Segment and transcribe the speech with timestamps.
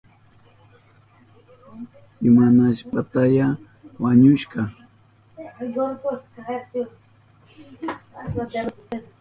[2.27, 3.47] ¿Imanashpataya
[4.01, 4.61] wañushka?